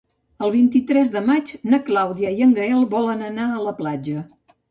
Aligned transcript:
El 0.45 0.51
vint-i-tres 0.53 1.11
de 1.15 1.21
maig 1.25 1.51
na 1.73 1.79
Clàudia 1.91 2.33
i 2.39 2.43
en 2.47 2.57
Gaël 2.59 2.83
volen 2.97 3.23
anar 3.27 3.47
a 3.59 3.63
la 3.67 3.77
platja. 3.83 4.27